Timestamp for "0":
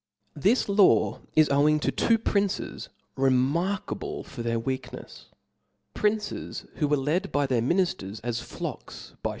1.75-1.77